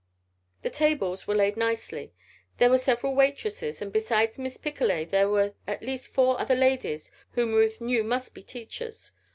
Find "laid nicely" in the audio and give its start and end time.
1.35-2.11